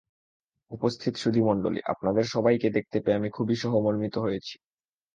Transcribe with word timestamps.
উপস্থিত 0.71 1.13
সুধীমন্ডলী, 1.15 1.79
আপনাদের 1.85 2.25
সবাই 2.25 2.55
দেখতে 2.69 2.97
পেয়ে 2.99 3.17
আমি 3.17 3.29
খুবই 3.29 3.55
সহমর্মিত 3.55 4.15
হয়েছি। 4.17 4.55